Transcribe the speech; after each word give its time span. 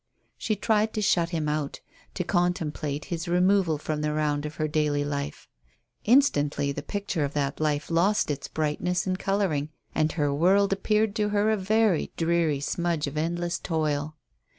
She 0.35 0.55
tried 0.55 0.93
to 0.95 1.01
shut 1.03 1.29
him 1.29 1.47
out; 1.47 1.79
to 2.15 2.23
contemplate 2.23 3.05
his 3.13 3.27
removal 3.27 3.77
from 3.77 4.01
the 4.01 4.11
round 4.15 4.47
of 4.47 4.55
her 4.55 4.67
daily 4.67 5.05
life. 5.05 5.47
Instantly 6.05 6.71
the 6.71 6.81
picture 6.81 7.23
of 7.23 7.33
that 7.33 7.59
life 7.59 7.91
lost 7.91 8.31
its 8.31 8.47
brightness 8.47 9.05
and 9.05 9.19
colouring, 9.19 9.69
and 9.93 10.13
her 10.13 10.33
world 10.33 10.73
appeared 10.73 11.15
to 11.17 11.29
her 11.29 11.51
a 11.51 11.55
very 11.55 12.11
dreary 12.17 12.59
smudge 12.61 13.05
of 13.05 13.15
endless 13.15 13.59
toil. 13.59 14.15